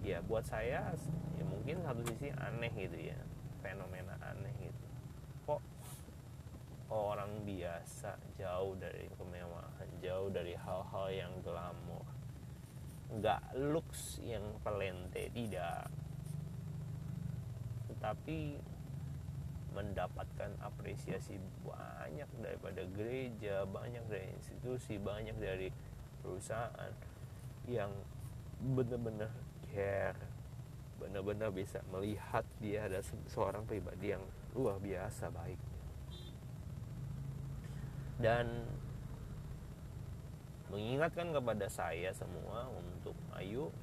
ya 0.00 0.18
buat 0.24 0.42
saya 0.42 0.90
ya 1.38 1.44
mungkin 1.46 1.84
satu 1.84 2.02
sisi 2.10 2.32
aneh 2.34 2.72
gitu 2.74 2.98
ya 3.12 3.18
fenomena 3.62 4.16
aneh 4.24 4.50
gitu 4.58 4.89
orang 6.90 7.46
biasa 7.46 8.18
jauh 8.34 8.74
dari 8.74 9.06
kemewahan 9.14 9.90
jauh 10.02 10.28
dari 10.28 10.58
hal-hal 10.58 11.06
yang 11.14 11.32
glamor. 11.46 12.02
Nggak 13.14 13.42
looks 13.54 14.18
yang 14.26 14.42
pelente 14.66 15.30
tidak. 15.30 15.86
Tetapi 17.90 18.58
mendapatkan 19.70 20.50
apresiasi 20.66 21.38
banyak 21.62 22.26
daripada 22.42 22.82
gereja 22.90 23.62
banyak 23.70 24.02
dari 24.10 24.26
institusi 24.34 24.98
banyak 24.98 25.38
dari 25.38 25.70
perusahaan 26.26 26.90
yang 27.70 27.94
benar-benar 28.58 29.30
care 29.70 30.18
benar-benar 30.98 31.54
bisa 31.54 31.80
melihat 31.94 32.42
dia 32.58 32.90
ada 32.90 33.00
seorang 33.30 33.64
pribadi 33.64 34.12
yang 34.12 34.20
luar 34.52 34.76
biasa 34.82 35.32
baik 35.32 35.69
dan 38.20 38.68
mengingatkan 40.70 41.34
kepada 41.34 41.66
saya 41.66 42.14
semua 42.14 42.70
untuk 42.70 43.16
ayo 43.40 43.74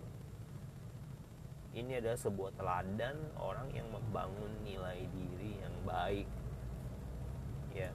ini 1.77 2.01
adalah 2.01 2.17
sebuah 2.17 2.57
teladan 2.57 3.17
orang 3.37 3.69
yang 3.69 3.85
membangun 3.93 4.49
nilai 4.65 5.05
diri 5.13 5.61
yang 5.61 5.75
baik. 5.85 6.25
Ya 7.77 7.93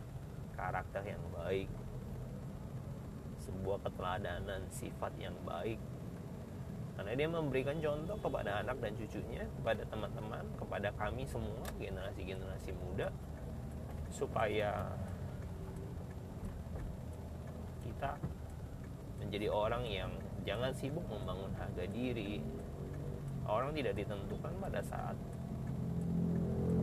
karakter 0.55 1.03
yang 1.03 1.25
baik. 1.35 1.67
Sebuah 3.43 3.83
keteladanan 3.83 4.71
sifat 4.71 5.11
yang 5.19 5.35
baik. 5.43 5.83
Karena 6.95 7.13
dia 7.19 7.27
memberikan 7.27 7.83
contoh 7.83 8.15
kepada 8.23 8.63
anak 8.63 8.79
dan 8.79 8.95
cucunya 8.95 9.43
kepada 9.59 9.83
teman-teman 9.91 10.45
kepada 10.61 10.89
kami 10.95 11.27
semua 11.27 11.67
generasi-generasi 11.81 12.71
muda 12.79 13.11
supaya 14.13 14.93
kita. 18.03 18.19
Menjadi 19.23 19.47
orang 19.47 19.87
yang 19.87 20.11
jangan 20.43 20.75
sibuk 20.75 21.07
membangun 21.07 21.55
harga 21.55 21.87
diri. 21.87 22.43
Orang 23.47 23.79
tidak 23.79 23.95
ditentukan 23.95 24.59
pada 24.59 24.83
saat 24.83 25.15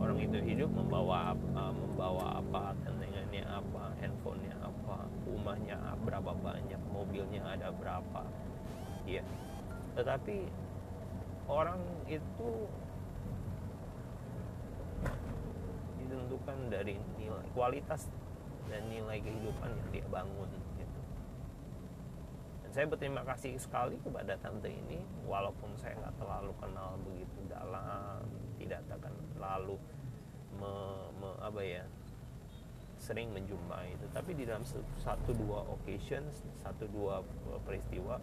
orang 0.00 0.16
itu 0.16 0.40
hidup 0.40 0.72
membawa 0.72 1.36
apa, 1.36 1.76
membawa 1.76 2.40
apa 2.40 2.72
tendengannya 2.80 3.44
apa 3.44 3.92
handphonenya 4.00 4.56
apa 4.64 5.04
rumahnya 5.28 5.76
berapa 6.00 6.32
banyak 6.40 6.80
mobilnya 6.88 7.44
ada 7.44 7.68
berapa. 7.68 8.24
Ya 9.04 9.20
tetapi 9.92 10.48
orang 11.52 11.84
itu 12.08 12.48
ditentukan 16.00 16.58
dari 16.72 16.96
nilai 17.20 17.44
kualitas 17.52 18.08
dan 18.72 18.88
nilai 18.88 19.20
kehidupan 19.20 19.68
yang 19.68 19.88
dia 19.92 20.06
bangun 20.08 20.48
saya 22.80 22.96
berterima 22.96 23.20
kasih 23.28 23.60
sekali 23.60 24.00
kepada 24.00 24.40
tante 24.40 24.72
ini 24.72 25.04
walaupun 25.28 25.68
saya 25.76 26.00
nggak 26.00 26.16
terlalu 26.16 26.48
kenal 26.64 26.96
begitu 27.04 27.36
dalam 27.52 28.24
tidak 28.56 28.80
akan 28.88 29.12
terlalu 29.36 29.76
me, 30.56 30.72
me, 31.20 31.28
apa 31.44 31.60
ya 31.60 31.84
sering 32.96 33.36
menjumpai 33.36 34.00
itu. 34.00 34.08
Tapi 34.16 34.32
di 34.32 34.48
dalam 34.48 34.64
satu 34.96 35.36
dua 35.36 35.60
occasions 35.68 36.40
satu 36.64 36.88
dua 36.88 37.20
peristiwa 37.68 38.16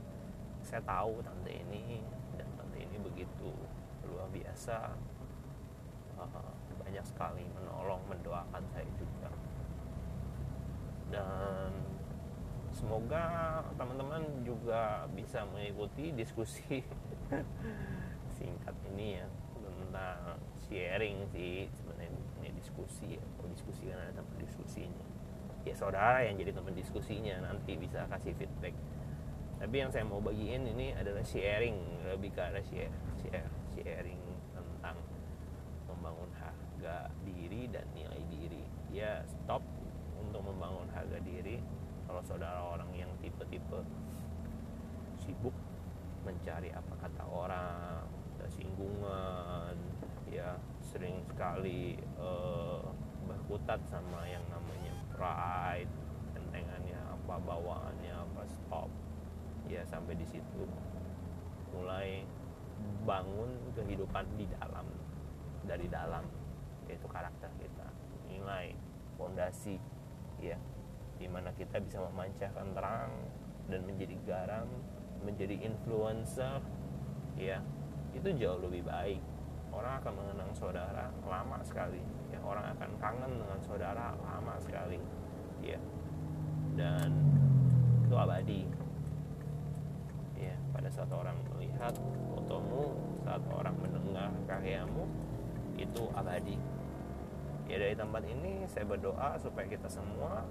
saya 0.66 0.82
tahu 0.82 1.22
tante 1.22 1.54
ini 1.54 2.02
dan 2.34 2.50
tante 2.58 2.82
ini 2.82 2.98
begitu 2.98 3.54
luar 4.10 4.26
biasa 4.34 4.90
uh, 6.18 6.50
banyak 6.82 7.06
sekali 7.06 7.46
menolong 7.62 8.02
mendoakan 8.10 8.66
saya 8.74 8.90
juga. 8.98 9.30
Dan 11.14 11.97
semoga 12.78 13.26
teman-teman 13.74 14.22
juga 14.46 15.10
bisa 15.18 15.42
mengikuti 15.50 16.14
diskusi 16.14 16.86
singkat 18.38 18.78
ini 18.94 19.18
ya 19.18 19.26
tentang 19.58 20.38
sharing 20.70 21.26
sih 21.34 21.66
sebenarnya 21.74 22.14
ini 22.38 22.54
diskusi 22.54 23.18
ya 23.18 23.24
kalau 23.34 23.50
diskusi 23.50 23.90
kan 23.90 23.98
ada 23.98 24.14
tempat 24.14 24.38
diskusinya. 24.46 25.06
Ya 25.66 25.74
saudara 25.74 26.22
yang 26.22 26.38
jadi 26.38 26.54
teman 26.54 26.78
diskusinya 26.78 27.50
nanti 27.50 27.74
bisa 27.82 28.06
kasih 28.14 28.38
feedback. 28.38 28.78
Tapi 29.58 29.74
yang 29.74 29.90
saya 29.90 30.06
mau 30.06 30.22
bagiin 30.22 30.70
ini 30.70 30.94
adalah 30.94 31.26
sharing 31.26 31.82
lebih 32.14 32.30
ke 32.30 32.42
arah 32.46 32.62
sharing 33.74 34.22
tentang 34.54 34.98
membangun 35.90 36.30
harga 36.38 37.10
diri 37.26 37.74
dan 37.74 37.90
nilai 37.98 38.22
diri. 38.30 38.64
Ya 38.94 39.26
stop 39.26 39.66
untuk 40.22 40.46
membangun 40.46 40.86
harga 40.94 41.18
diri 41.26 41.58
kalau 42.08 42.24
saudara 42.24 42.64
orang 42.64 42.90
yang 42.96 43.12
tipe-tipe 43.20 43.84
sibuk 45.20 45.54
mencari 46.24 46.72
apa 46.72 46.94
kata 47.04 47.24
orang 47.28 48.08
singgungan 48.48 49.76
ya 50.32 50.56
sering 50.80 51.20
sekali 51.28 52.00
uh, 52.16 52.80
berkutat 53.28 53.84
sama 53.92 54.24
yang 54.24 54.44
namanya 54.48 54.96
pride 55.12 55.92
tentengannya 56.32 57.00
apa 57.12 57.36
bawaannya 57.44 58.14
apa 58.16 58.44
stop 58.48 58.88
ya 59.68 59.84
sampai 59.84 60.16
di 60.16 60.24
situ. 60.24 60.64
Mulai 61.76 62.24
bangun 63.04 63.52
kehidupan 63.76 64.24
di 64.40 64.48
dalam 64.56 64.88
dari 65.68 65.88
dalam 65.92 66.24
yaitu 66.88 67.08
karakter 67.12 67.52
kita 67.60 67.88
nilai 68.32 68.72
fondasi 69.20 69.76
ya 70.40 70.56
di 71.18 71.28
mana 71.30 71.50
kita 71.58 71.82
bisa 71.82 72.02
memancarkan 72.02 72.74
terang 72.78 73.12
dan 73.68 73.84
menjadi 73.84 74.16
garam 74.24 74.70
menjadi 75.22 75.56
influencer 75.66 76.62
ya. 77.38 77.62
Itu 78.14 78.34
jauh 78.34 78.62
lebih 78.62 78.86
baik. 78.86 79.22
Orang 79.74 80.02
akan 80.02 80.14
mengenang 80.18 80.52
saudara 80.58 81.12
lama 81.26 81.62
sekali. 81.62 82.02
Ya 82.34 82.42
orang 82.42 82.74
akan 82.78 82.90
kangen 82.98 83.32
dengan 83.38 83.60
saudara 83.62 84.14
lama 84.18 84.56
sekali. 84.62 84.98
Ya. 85.62 85.78
Dan 86.78 87.12
itu 88.06 88.16
abadi. 88.16 88.62
Ya 90.38 90.56
pada 90.74 90.90
saat 90.90 91.10
orang 91.10 91.38
melihat 91.54 91.94
fotomu 92.34 92.94
saat 93.26 93.42
orang 93.52 93.76
mendengar 93.82 94.32
karyamu 94.50 95.06
itu 95.78 96.10
abadi. 96.16 96.58
Ya 97.68 97.84
dari 97.84 97.94
tempat 98.00 98.24
ini 98.24 98.64
saya 98.66 98.88
berdoa 98.88 99.36
supaya 99.38 99.68
kita 99.68 99.92
semua 99.92 100.48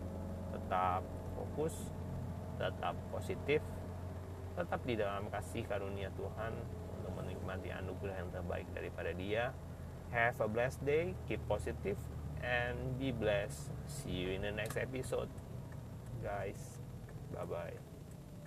tetap 0.56 1.04
fokus 1.36 1.76
tetap 2.56 2.96
positif 3.12 3.60
tetap 4.56 4.80
di 4.88 4.96
dalam 4.96 5.28
kasih 5.28 5.68
karunia 5.68 6.08
Tuhan 6.16 6.56
untuk 6.96 7.12
menikmati 7.12 7.68
anugerah 7.76 8.24
yang 8.24 8.32
terbaik 8.32 8.64
daripada 8.72 9.12
dia. 9.12 9.52
Have 10.16 10.40
a 10.40 10.48
blessed 10.48 10.80
day 10.80 11.12
keep 11.28 11.44
positive 11.44 12.00
and 12.40 12.96
be 12.96 13.12
blessed. 13.12 13.68
See 13.84 14.16
you 14.16 14.32
in 14.32 14.48
the 14.48 14.54
next 14.56 14.80
episode. 14.80 15.28
Guys 16.24 16.80
bye 17.36 17.44
bye 17.44 17.85